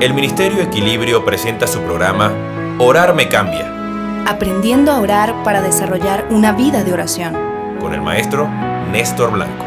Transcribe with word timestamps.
el 0.00 0.14
Ministerio 0.14 0.62
Equilibrio 0.62 1.24
presenta 1.24 1.66
su 1.66 1.80
programa 1.80 2.32
Orar 2.78 3.14
me 3.14 3.28
cambia, 3.28 3.76
Aprendiendo 4.26 4.92
a 4.92 5.00
orar 5.00 5.42
para 5.44 5.60
desarrollar 5.62 6.26
una 6.30 6.52
vida 6.52 6.84
de 6.84 6.92
oración. 6.92 7.34
con 7.80 7.94
el 7.94 8.00
maestro 8.02 8.48
Néstor 8.92 9.32
Blanco. 9.32 9.64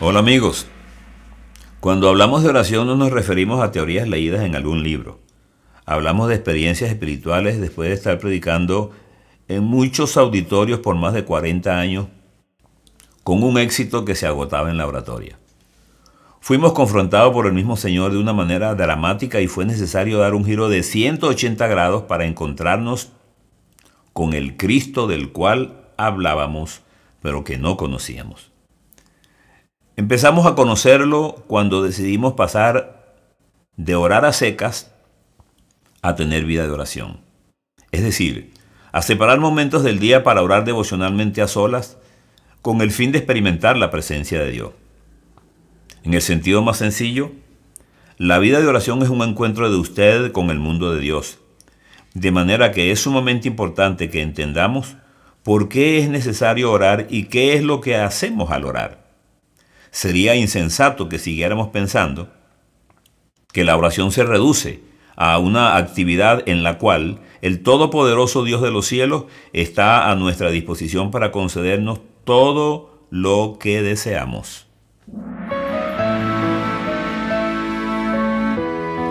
Hola 0.00 0.20
amigos. 0.20 0.66
Cuando 1.80 2.08
hablamos 2.08 2.42
de 2.42 2.48
oración 2.48 2.86
no 2.86 2.96
nos 2.96 3.12
referimos 3.12 3.62
a 3.62 3.70
teorías 3.70 4.08
leídas 4.08 4.42
en 4.42 4.56
algún 4.56 4.82
libro. 4.82 5.20
Hablamos 5.86 6.28
de 6.28 6.34
experiencias 6.36 6.90
espirituales 6.90 7.60
después 7.60 7.88
de 7.88 7.94
estar 7.94 8.18
predicando 8.18 8.92
en 9.48 9.64
muchos 9.64 10.16
auditorios 10.16 10.80
por 10.80 10.96
más 10.96 11.12
de 11.12 11.24
40 11.24 11.78
años 11.78 12.06
con 13.22 13.42
un 13.42 13.58
éxito 13.58 14.04
que 14.04 14.14
se 14.14 14.26
agotaba 14.26 14.70
en 14.70 14.78
la 14.78 14.86
oratoria. 14.86 15.38
Fuimos 16.44 16.74
confrontados 16.74 17.32
por 17.32 17.46
el 17.46 17.54
mismo 17.54 17.74
Señor 17.74 18.12
de 18.12 18.18
una 18.18 18.34
manera 18.34 18.74
dramática 18.74 19.40
y 19.40 19.48
fue 19.48 19.64
necesario 19.64 20.18
dar 20.18 20.34
un 20.34 20.44
giro 20.44 20.68
de 20.68 20.82
180 20.82 21.66
grados 21.68 22.02
para 22.02 22.26
encontrarnos 22.26 23.12
con 24.12 24.34
el 24.34 24.58
Cristo 24.58 25.06
del 25.06 25.32
cual 25.32 25.86
hablábamos, 25.96 26.82
pero 27.22 27.44
que 27.44 27.56
no 27.56 27.78
conocíamos. 27.78 28.52
Empezamos 29.96 30.44
a 30.44 30.54
conocerlo 30.54 31.42
cuando 31.46 31.82
decidimos 31.82 32.34
pasar 32.34 33.14
de 33.78 33.94
orar 33.94 34.26
a 34.26 34.34
secas 34.34 34.92
a 36.02 36.14
tener 36.14 36.44
vida 36.44 36.66
de 36.66 36.72
oración. 36.72 37.20
Es 37.90 38.02
decir, 38.02 38.52
a 38.92 39.00
separar 39.00 39.40
momentos 39.40 39.82
del 39.82 39.98
día 39.98 40.22
para 40.24 40.42
orar 40.42 40.66
devocionalmente 40.66 41.40
a 41.40 41.48
solas 41.48 41.96
con 42.60 42.82
el 42.82 42.90
fin 42.90 43.12
de 43.12 43.18
experimentar 43.20 43.78
la 43.78 43.90
presencia 43.90 44.40
de 44.40 44.50
Dios. 44.50 44.83
En 46.04 46.12
el 46.12 46.20
sentido 46.20 46.60
más 46.60 46.76
sencillo, 46.76 47.32
la 48.18 48.38
vida 48.38 48.60
de 48.60 48.66
oración 48.66 49.02
es 49.02 49.08
un 49.08 49.22
encuentro 49.22 49.70
de 49.70 49.76
usted 49.76 50.32
con 50.32 50.50
el 50.50 50.58
mundo 50.58 50.92
de 50.92 51.00
Dios. 51.00 51.38
De 52.12 52.30
manera 52.30 52.72
que 52.72 52.92
es 52.92 53.00
sumamente 53.00 53.48
importante 53.48 54.10
que 54.10 54.20
entendamos 54.20 54.96
por 55.42 55.70
qué 55.70 55.98
es 55.98 56.10
necesario 56.10 56.70
orar 56.70 57.06
y 57.08 57.24
qué 57.24 57.54
es 57.54 57.62
lo 57.62 57.80
que 57.80 57.96
hacemos 57.96 58.50
al 58.50 58.66
orar. 58.66 59.12
Sería 59.90 60.36
insensato 60.36 61.08
que 61.08 61.18
siguiéramos 61.18 61.68
pensando 61.68 62.28
que 63.52 63.64
la 63.64 63.74
oración 63.74 64.12
se 64.12 64.24
reduce 64.24 64.82
a 65.16 65.38
una 65.38 65.76
actividad 65.76 66.42
en 66.46 66.62
la 66.62 66.76
cual 66.76 67.20
el 67.40 67.62
Todopoderoso 67.62 68.44
Dios 68.44 68.60
de 68.60 68.70
los 68.70 68.86
cielos 68.86 69.24
está 69.54 70.10
a 70.10 70.16
nuestra 70.16 70.50
disposición 70.50 71.10
para 71.10 71.32
concedernos 71.32 72.00
todo 72.24 73.06
lo 73.10 73.56
que 73.58 73.80
deseamos. 73.80 74.63